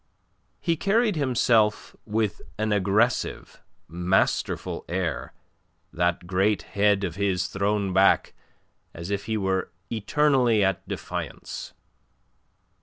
[0.59, 5.31] He carried himself with an aggressive, masterful air,
[5.93, 8.33] that great head of his thrown back
[8.95, 11.75] as if he were eternally at defiance.